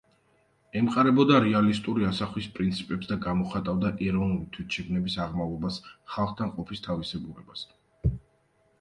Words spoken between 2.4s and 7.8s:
პრინციპებს და გამოხატავდა ეროვნული თვითშეგნების აღმავლობას ხალხთან ყოფის თავისებურებას.